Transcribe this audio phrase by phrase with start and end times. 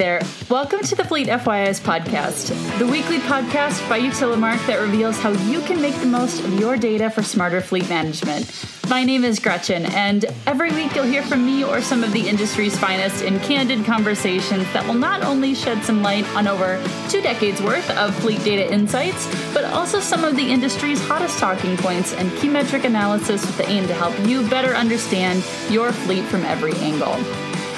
[0.00, 0.22] There.
[0.48, 2.48] Welcome to the Fleet FYI's podcast,
[2.78, 6.78] the weekly podcast by Utilimarc that reveals how you can make the most of your
[6.78, 8.50] data for smarter fleet management.
[8.88, 12.26] My name is Gretchen, and every week you'll hear from me or some of the
[12.26, 17.20] industry's finest in candid conversations that will not only shed some light on over two
[17.20, 22.14] decades worth of fleet data insights, but also some of the industry's hottest talking points
[22.14, 26.42] and key metric analysis with the aim to help you better understand your fleet from
[26.46, 27.22] every angle.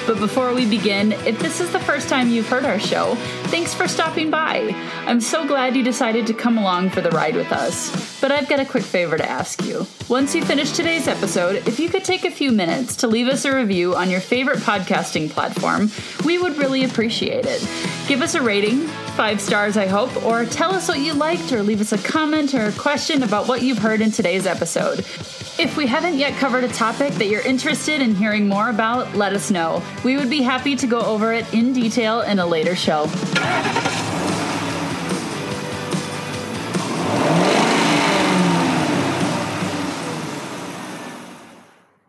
[0.07, 3.73] But before we begin, if this is the first time you've heard our show, thanks
[3.73, 4.73] for stopping by.
[5.07, 8.21] I'm so glad you decided to come along for the ride with us.
[8.21, 9.87] But I've got a quick favor to ask you.
[10.09, 13.45] Once you finish today's episode, if you could take a few minutes to leave us
[13.45, 15.89] a review on your favorite podcasting platform,
[16.25, 17.61] we would really appreciate it.
[18.09, 18.81] Give us a rating,
[19.17, 22.55] five stars, I hope, or tell us what you liked, or leave us a comment
[22.55, 25.05] or a question about what you've heard in today's episode.
[25.59, 29.35] If we haven't yet covered a topic that you're interested in hearing more about, let
[29.35, 29.83] us know.
[30.03, 33.07] We would be happy to go over it in detail in a later show.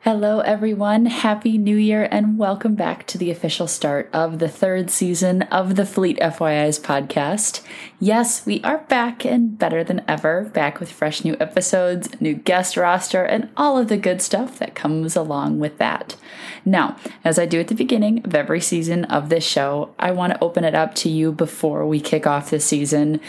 [0.03, 1.05] Hello, everyone.
[1.05, 5.77] Happy New Year, and welcome back to the official start of the third season of
[5.77, 7.61] the Fleet FYI's podcast.
[8.01, 12.75] Yes, we are back and better than ever, back with fresh new episodes, new guest
[12.75, 16.17] roster, and all of the good stuff that comes along with that.
[16.65, 20.33] Now, as I do at the beginning of every season of this show, I want
[20.33, 23.21] to open it up to you before we kick off the season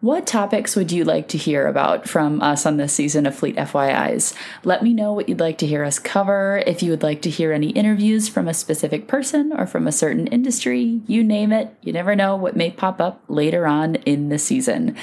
[0.00, 3.56] what topics would you like to hear about from us on this season of Fleet
[3.56, 4.34] FYIs?
[4.64, 6.62] Let me know what you'd like to hear us cover.
[6.66, 9.92] If you would like to hear any interviews from a specific person or from a
[9.92, 11.74] certain industry, you name it.
[11.82, 14.96] You never know what may pop up later on in the season.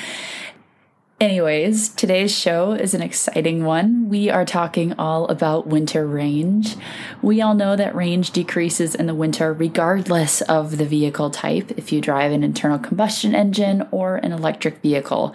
[1.19, 4.07] Anyways, today's show is an exciting one.
[4.07, 6.75] We are talking all about winter range.
[7.23, 11.91] We all know that range decreases in the winter regardless of the vehicle type, if
[11.91, 15.33] you drive an internal combustion engine or an electric vehicle.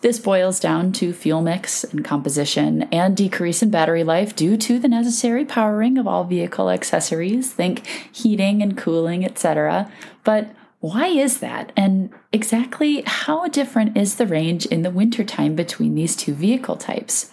[0.00, 4.80] This boils down to fuel mix and composition and decrease in battery life due to
[4.80, 9.92] the necessary powering of all vehicle accessories, think heating and cooling, etc.
[10.24, 11.72] But why is that?
[11.76, 17.30] And exactly how different is the range in the wintertime between these two vehicle types?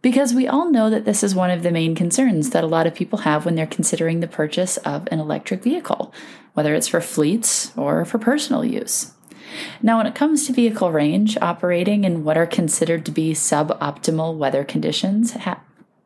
[0.00, 2.86] Because we all know that this is one of the main concerns that a lot
[2.86, 6.12] of people have when they're considering the purchase of an electric vehicle,
[6.54, 9.12] whether it's for fleets or for personal use.
[9.82, 14.36] Now, when it comes to vehicle range, operating in what are considered to be suboptimal
[14.36, 15.60] weather conditions ha-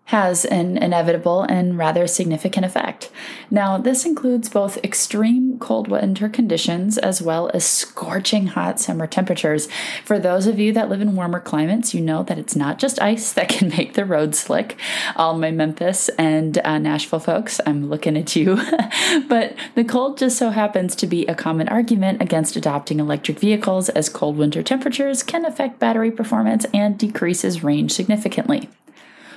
[0.07, 3.11] has an inevitable and rather significant effect.
[3.51, 9.69] Now, this includes both extreme cold winter conditions as well as scorching hot summer temperatures.
[10.05, 13.01] For those of you that live in warmer climates, you know that it's not just
[13.01, 14.79] ice that can make the road slick.
[15.15, 18.57] All my Memphis and uh, Nashville folks, I'm looking at you.
[19.29, 23.89] but the cold just so happens to be a common argument against adopting electric vehicles
[23.91, 28.69] as cold winter temperatures can affect battery performance and decreases range significantly.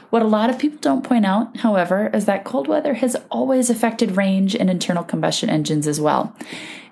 [0.09, 3.69] What a lot of people don't point out, however, is that cold weather has always
[3.69, 6.35] affected range in internal combustion engines as well.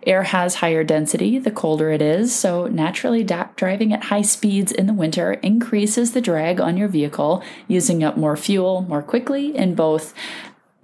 [0.06, 4.86] Air has higher density the colder it is, so naturally driving at high speeds in
[4.86, 9.76] the winter increases the drag on your vehicle, using up more fuel more quickly in
[9.76, 10.14] both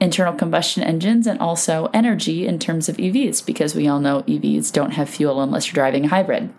[0.04, 4.72] internal combustion engines and also energy in terms of EVs, because we all know EVs
[4.74, 6.54] don't have fuel unless you're driving a hybrid.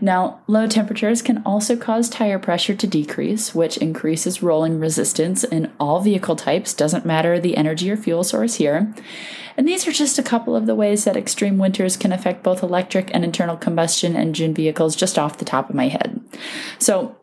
[0.00, 5.70] Now, low temperatures can also cause tire pressure to decrease, which increases rolling resistance in
[5.78, 8.92] all vehicle types, doesn't matter the energy or fuel source here.
[9.56, 12.62] And these are just a couple of the ways that extreme winters can affect both
[12.62, 16.20] electric and internal combustion engine vehicles, just off the top of my head.
[16.78, 17.19] So,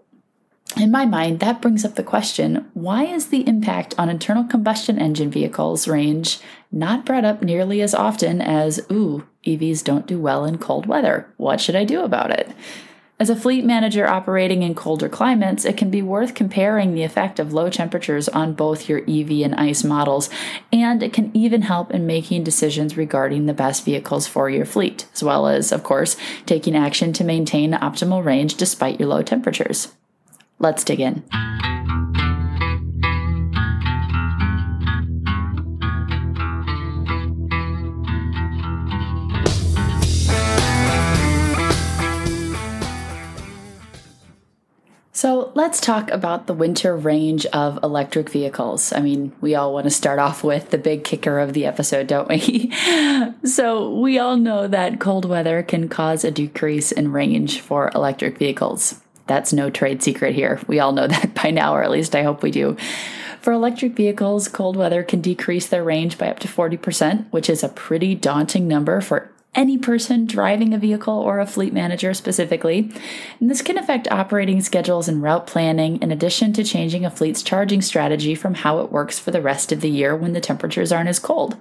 [0.79, 4.99] in my mind, that brings up the question why is the impact on internal combustion
[4.99, 6.39] engine vehicles range
[6.71, 11.27] not brought up nearly as often as, ooh, EVs don't do well in cold weather?
[11.37, 12.51] What should I do about it?
[13.19, 17.39] As a fleet manager operating in colder climates, it can be worth comparing the effect
[17.39, 20.29] of low temperatures on both your EV and ICE models,
[20.71, 25.07] and it can even help in making decisions regarding the best vehicles for your fleet,
[25.15, 26.15] as well as, of course,
[26.45, 29.95] taking action to maintain optimal range despite your low temperatures.
[30.59, 31.23] Let's dig in.
[45.17, 48.93] So let's talk about the winter range of electric vehicles.
[48.93, 52.05] I mean, we all want to start off with the big kicker of the episode,
[52.05, 52.71] don't we?
[53.43, 58.37] so we all know that cold weather can cause a decrease in range for electric
[58.37, 59.01] vehicles.
[59.27, 60.59] That's no trade secret here.
[60.67, 62.77] We all know that by now, or at least I hope we do.
[63.41, 67.63] For electric vehicles, cold weather can decrease their range by up to 40%, which is
[67.63, 72.91] a pretty daunting number for any person driving a vehicle or a fleet manager specifically.
[73.39, 77.41] And this can affect operating schedules and route planning, in addition to changing a fleet's
[77.41, 80.91] charging strategy from how it works for the rest of the year when the temperatures
[80.91, 81.57] aren't as cold.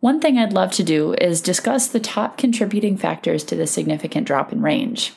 [0.00, 4.26] One thing I'd love to do is discuss the top contributing factors to the significant
[4.26, 5.14] drop in range.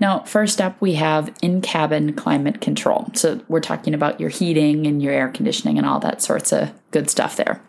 [0.00, 3.10] Now, first up, we have in cabin climate control.
[3.14, 6.72] So, we're talking about your heating and your air conditioning and all that sorts of
[6.90, 7.60] good stuff there.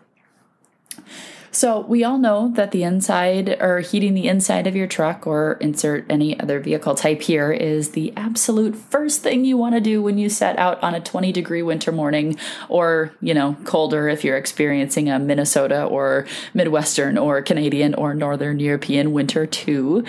[1.50, 5.54] So, we all know that the inside or heating the inside of your truck or
[5.54, 10.02] insert any other vehicle type here is the absolute first thing you want to do
[10.02, 12.38] when you set out on a 20 degree winter morning
[12.68, 18.60] or, you know, colder if you're experiencing a Minnesota or Midwestern or Canadian or Northern
[18.60, 20.04] European winter too.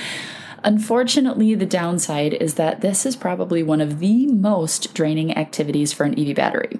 [0.63, 6.03] Unfortunately, the downside is that this is probably one of the most draining activities for
[6.03, 6.79] an EV battery.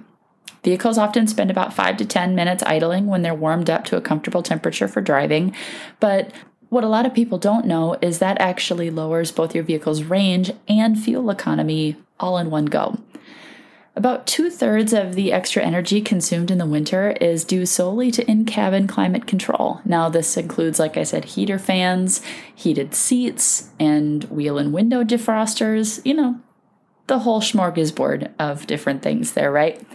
[0.62, 4.02] Vehicles often spend about 5 to 10 minutes idling when they're warmed up to a
[4.02, 5.54] comfortable temperature for driving,
[6.00, 6.32] but
[6.68, 10.52] what a lot of people don't know is that actually lowers both your vehicle's range
[10.68, 12.98] and fuel economy all in one go.
[14.00, 18.26] About two thirds of the extra energy consumed in the winter is due solely to
[18.26, 19.82] in cabin climate control.
[19.84, 22.22] Now, this includes, like I said, heater fans,
[22.54, 26.40] heated seats, and wheel and window defrosters, you know,
[27.08, 29.86] the whole smorgasbord of different things there, right?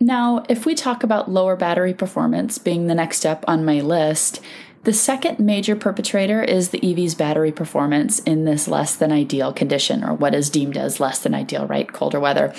[0.00, 4.40] Now, if we talk about lower battery performance being the next step on my list,
[4.84, 10.04] the second major perpetrator is the EV's battery performance in this less than ideal condition,
[10.04, 11.92] or what is deemed as less than ideal, right?
[11.92, 12.54] Colder weather.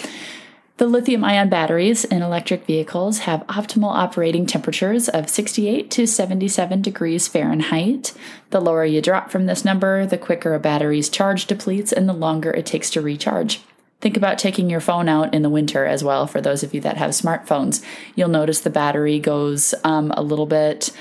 [0.77, 6.81] The lithium ion batteries in electric vehicles have optimal operating temperatures of 68 to 77
[6.81, 8.13] degrees Fahrenheit.
[8.51, 12.13] The lower you drop from this number, the quicker a battery's charge depletes and the
[12.13, 13.59] longer it takes to recharge.
[13.99, 16.79] Think about taking your phone out in the winter as well for those of you
[16.79, 17.83] that have smartphones.
[18.15, 20.91] You'll notice the battery goes um, a little bit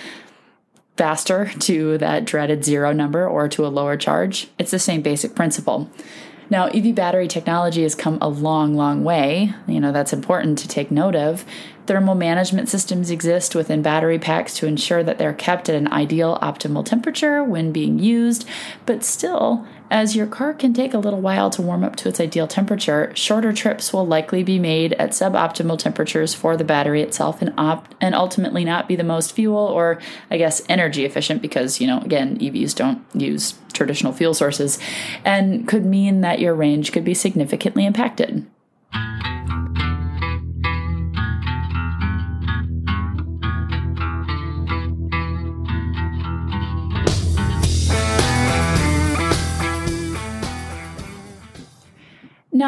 [0.99, 4.49] faster to that dreaded zero number or to a lower charge.
[4.59, 5.89] It's the same basic principle.
[6.51, 9.53] Now, EV battery technology has come a long, long way.
[9.67, 11.45] You know, that's important to take note of.
[11.87, 16.39] Thermal management systems exist within battery packs to ensure that they're kept at an ideal
[16.43, 18.47] optimal temperature when being used,
[18.87, 22.21] but still, as your car can take a little while to warm up to its
[22.21, 27.41] ideal temperature, shorter trips will likely be made at suboptimal temperatures for the battery itself
[27.41, 30.01] and op- and ultimately not be the most fuel or
[30.31, 34.79] I guess energy efficient because, you know, again, EVs don't use traditional fuel sources
[35.25, 38.47] and could mean that your range could be significantly impacted.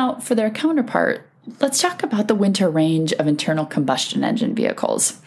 [0.01, 1.29] Now, for their counterpart,
[1.61, 5.21] let's talk about the winter range of internal combustion engine vehicles.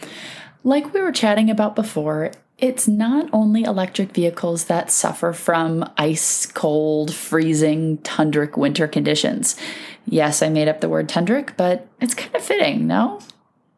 [0.64, 6.46] Like we were chatting about before, it's not only electric vehicles that suffer from ice
[6.46, 9.54] cold, freezing, tundric winter conditions.
[10.06, 13.20] Yes, I made up the word tundric, but it's kind of fitting, no?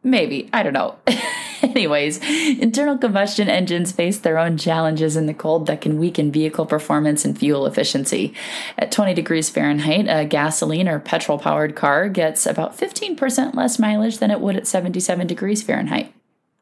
[0.07, 0.95] Maybe, I don't know.
[1.61, 2.19] Anyways,
[2.59, 7.25] internal combustion engines face their own challenges in the cold that can weaken vehicle performance
[7.25, 8.33] and fuel efficiency.
[8.77, 14.19] At 20 degrees Fahrenheit, a gasoline or petrol powered car gets about 15% less mileage
[14.19, 16.13] than it would at 77 degrees Fahrenheit.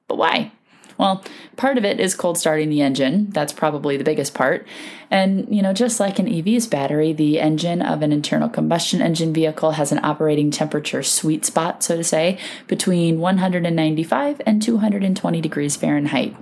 [0.07, 0.51] But why?
[0.97, 1.23] Well,
[1.57, 3.29] part of it is cold starting the engine.
[3.31, 4.65] That's probably the biggest part.
[5.11, 9.33] And, you know, just like an EV's battery, the engine of an internal combustion engine
[9.33, 15.75] vehicle has an operating temperature sweet spot, so to say, between 195 and 220 degrees
[15.75, 16.35] Fahrenheit.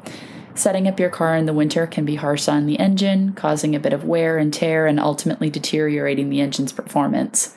[0.55, 3.79] Setting up your car in the winter can be harsh on the engine, causing a
[3.79, 7.55] bit of wear and tear and ultimately deteriorating the engine's performance.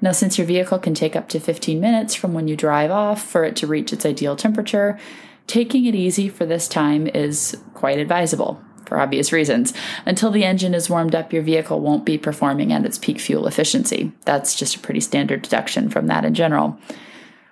[0.00, 3.22] Now, since your vehicle can take up to 15 minutes from when you drive off
[3.22, 4.98] for it to reach its ideal temperature,
[5.46, 9.72] Taking it easy for this time is quite advisable for obvious reasons.
[10.04, 13.46] Until the engine is warmed up, your vehicle won't be performing at its peak fuel
[13.46, 14.12] efficiency.
[14.24, 16.78] That's just a pretty standard deduction from that in general.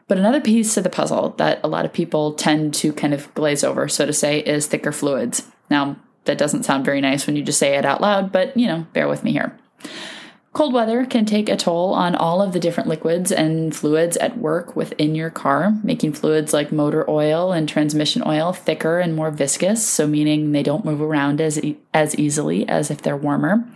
[0.06, 3.32] But another piece of the puzzle that a lot of people tend to kind of
[3.34, 5.46] glaze over, so to say, is thicker fluids.
[5.70, 8.66] Now, that doesn't sound very nice when you just say it out loud, but you
[8.66, 9.56] know, bear with me here.
[10.54, 14.38] Cold weather can take a toll on all of the different liquids and fluids at
[14.38, 19.32] work within your car, making fluids like motor oil and transmission oil thicker and more
[19.32, 23.66] viscous, so meaning they don't move around as, e- as easily as if they're warmer.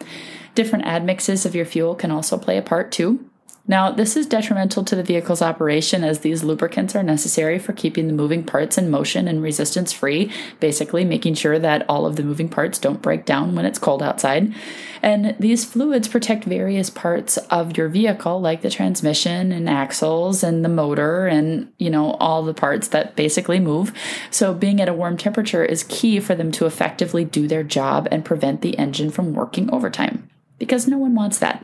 [0.55, 3.28] Different admixes of your fuel can also play a part too.
[3.71, 8.07] Now, this is detrimental to the vehicle's operation as these lubricants are necessary for keeping
[8.07, 12.23] the moving parts in motion and resistance free, basically making sure that all of the
[12.23, 14.55] moving parts don't break down when it's cold outside.
[15.03, 20.65] And these fluids protect various parts of your vehicle, like the transmission and axles and
[20.65, 23.93] the motor and, you know, all the parts that basically move.
[24.31, 28.09] So, being at a warm temperature is key for them to effectively do their job
[28.11, 31.63] and prevent the engine from working overtime because no one wants that.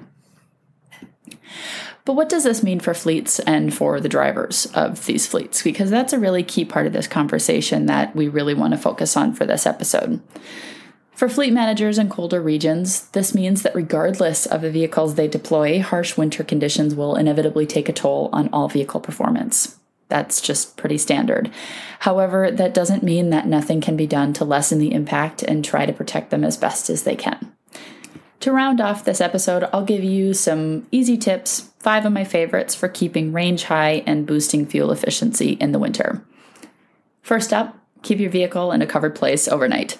[2.04, 5.62] But what does this mean for fleets and for the drivers of these fleets?
[5.62, 9.16] Because that's a really key part of this conversation that we really want to focus
[9.16, 10.20] on for this episode.
[11.14, 15.80] For fleet managers in colder regions, this means that regardless of the vehicles they deploy,
[15.80, 19.78] harsh winter conditions will inevitably take a toll on all vehicle performance.
[20.08, 21.50] That's just pretty standard.
[22.00, 25.86] However, that doesn't mean that nothing can be done to lessen the impact and try
[25.86, 27.53] to protect them as best as they can.
[28.44, 32.74] To round off this episode, I'll give you some easy tips, five of my favorites
[32.74, 36.22] for keeping range high and boosting fuel efficiency in the winter.
[37.22, 39.96] First up, keep your vehicle in a covered place overnight.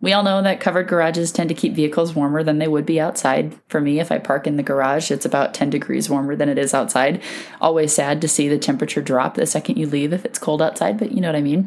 [0.00, 3.00] We all know that covered garages tend to keep vehicles warmer than they would be
[3.00, 3.52] outside.
[3.66, 6.58] For me, if I park in the garage, it's about 10 degrees warmer than it
[6.58, 7.20] is outside.
[7.60, 11.00] Always sad to see the temperature drop the second you leave if it's cold outside,
[11.00, 11.66] but you know what I mean.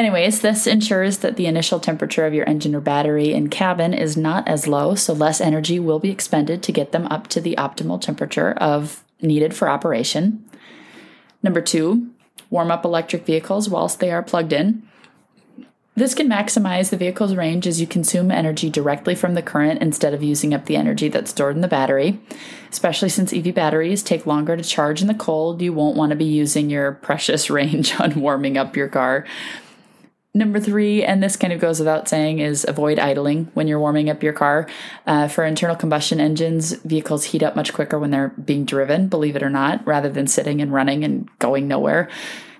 [0.00, 4.16] Anyways, this ensures that the initial temperature of your engine or battery and cabin is
[4.16, 7.54] not as low, so less energy will be expended to get them up to the
[7.58, 10.42] optimal temperature of needed for operation.
[11.42, 12.08] Number 2,
[12.48, 14.88] warm up electric vehicles whilst they are plugged in.
[15.96, 20.14] This can maximize the vehicle's range as you consume energy directly from the current instead
[20.14, 22.18] of using up the energy that's stored in the battery.
[22.70, 26.16] Especially since EV batteries take longer to charge in the cold, you won't want to
[26.16, 29.26] be using your precious range on warming up your car.
[30.32, 34.08] Number three, and this kind of goes without saying, is avoid idling when you're warming
[34.08, 34.68] up your car.
[35.04, 39.34] Uh, for internal combustion engines, vehicles heat up much quicker when they're being driven, believe
[39.34, 42.08] it or not, rather than sitting and running and going nowhere.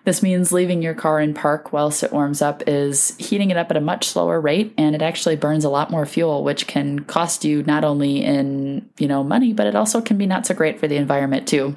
[0.05, 3.71] This means leaving your car in park whilst it warms up is heating it up
[3.71, 7.01] at a much slower rate, and it actually burns a lot more fuel, which can
[7.01, 10.55] cost you not only in you know money, but it also can be not so
[10.55, 11.77] great for the environment too.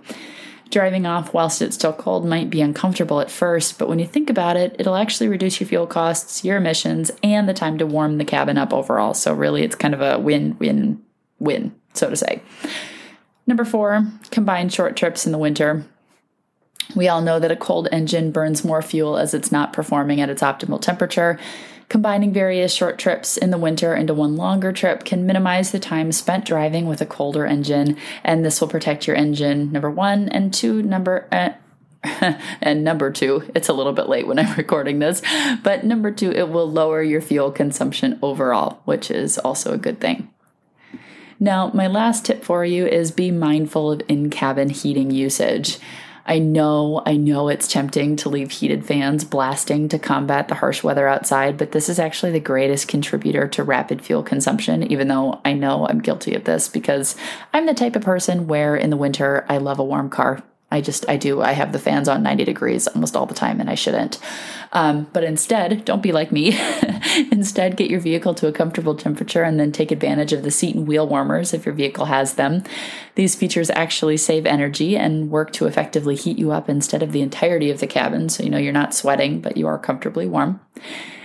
[0.74, 4.28] Driving off whilst it's still cold might be uncomfortable at first, but when you think
[4.28, 8.18] about it, it'll actually reduce your fuel costs, your emissions, and the time to warm
[8.18, 9.14] the cabin up overall.
[9.14, 11.00] So, really, it's kind of a win win
[11.38, 12.42] win, so to say.
[13.46, 15.86] Number four, combine short trips in the winter.
[16.96, 20.30] We all know that a cold engine burns more fuel as it's not performing at
[20.32, 21.40] its optimal temperature.
[21.90, 26.12] Combining various short trips in the winter into one longer trip can minimize the time
[26.12, 30.54] spent driving with a colder engine, and this will protect your engine, number one, and
[30.54, 31.28] two, number.
[31.32, 31.50] Uh,
[32.62, 35.22] and number two, it's a little bit late when I'm recording this,
[35.64, 40.02] but number two, it will lower your fuel consumption overall, which is also a good
[40.02, 40.30] thing.
[41.40, 45.78] Now, my last tip for you is be mindful of in cabin heating usage.
[46.26, 50.82] I know, I know it's tempting to leave heated fans blasting to combat the harsh
[50.82, 55.42] weather outside, but this is actually the greatest contributor to rapid fuel consumption, even though
[55.44, 57.18] I know I'm guilty of this because
[57.54, 60.42] I'm the type of person where in the winter I love a warm car.
[60.74, 61.40] I just, I do.
[61.40, 64.18] I have the fans on 90 degrees almost all the time, and I shouldn't.
[64.72, 66.60] Um, but instead, don't be like me.
[67.32, 70.76] instead, get your vehicle to a comfortable temperature and then take advantage of the seat
[70.76, 72.64] and wheel warmers if your vehicle has them.
[73.14, 77.22] These features actually save energy and work to effectively heat you up instead of the
[77.22, 80.60] entirety of the cabin, so you know you're not sweating, but you are comfortably warm.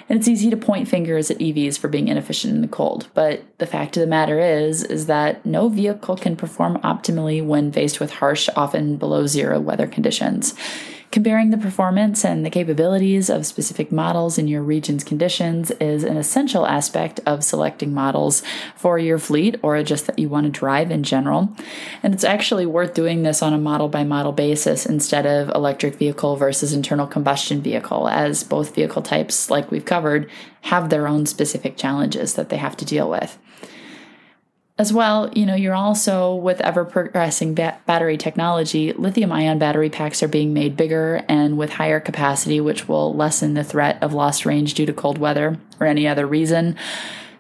[0.09, 3.43] And it's easy to point fingers at EVs for being inefficient in the cold, but
[3.59, 8.01] the fact of the matter is is that no vehicle can perform optimally when faced
[8.01, 10.55] with harsh, often below zero weather conditions.
[11.11, 16.19] Comparing the performance and the capabilities of specific models in your region's conditions is an
[16.19, 18.43] essential aspect of selecting models
[18.77, 21.51] for your fleet or just that you want to drive in general.
[22.03, 25.95] And it's actually worth doing this on a model by model basis instead of electric
[25.95, 30.31] vehicle versus internal combustion vehicle, as both vehicle types, like we've covered,
[30.63, 33.39] have their own specific challenges that they have to deal with
[34.79, 39.91] as well, you know, you're also with ever progressing ba- battery technology, lithium ion battery
[39.91, 44.15] packs are being made bigger and with higher capacity, which will lessen the threat of
[44.15, 46.77] lost range due to cold weather or any other reason.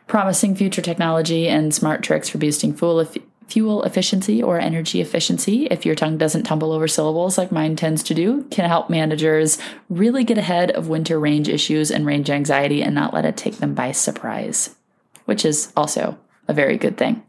[0.09, 3.07] Promising future technology and smart tricks for boosting fuel,
[3.47, 8.03] fuel efficiency or energy efficiency, if your tongue doesn't tumble over syllables like mine tends
[8.03, 12.83] to do, can help managers really get ahead of winter range issues and range anxiety
[12.83, 14.75] and not let it take them by surprise,
[15.25, 16.19] which is also
[16.49, 17.23] a very good thing.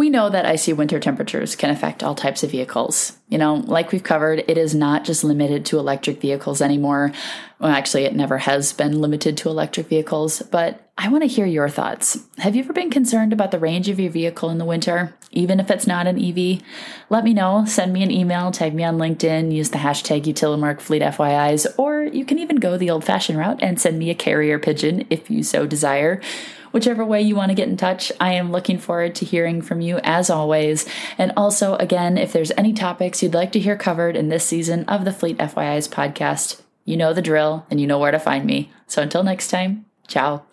[0.00, 3.18] We know that icy winter temperatures can affect all types of vehicles.
[3.28, 7.12] You know, like we've covered, it is not just limited to electric vehicles anymore.
[7.58, 11.44] Well, actually, it never has been limited to electric vehicles, but I want to hear
[11.44, 12.16] your thoughts.
[12.38, 15.60] Have you ever been concerned about the range of your vehicle in the winter, even
[15.60, 16.62] if it's not an EV?
[17.10, 17.66] Let me know.
[17.66, 22.38] Send me an email, tag me on LinkedIn, use the hashtag UtilimarcFleetFYIs, or you can
[22.38, 25.66] even go the old fashioned route and send me a carrier pigeon if you so
[25.66, 26.22] desire.
[26.72, 29.80] Whichever way you want to get in touch, I am looking forward to hearing from
[29.80, 30.88] you as always.
[31.18, 34.84] And also, again, if there's any topics you'd like to hear covered in this season
[34.84, 38.44] of the Fleet FYIs podcast, you know the drill and you know where to find
[38.44, 38.70] me.
[38.86, 40.44] So until next time, ciao.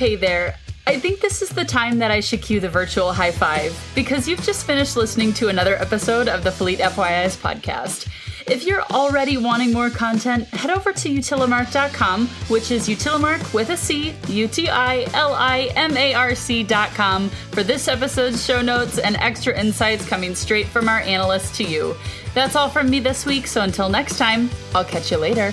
[0.00, 0.56] Hey there.
[0.86, 4.26] I think this is the time that I should cue the virtual high five because
[4.26, 8.08] you've just finished listening to another episode of the Fleet FYIs podcast.
[8.50, 13.76] If you're already wanting more content, head over to utilimarc.com, which is utilimarc with a
[13.76, 18.96] C, U T I L I M A R C.com, for this episode's show notes
[18.96, 21.94] and extra insights coming straight from our analysts to you.
[22.32, 25.52] That's all from me this week, so until next time, I'll catch you later.